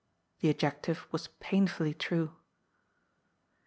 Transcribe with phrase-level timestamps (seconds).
[0.39, 2.31] The adjective was painfully true.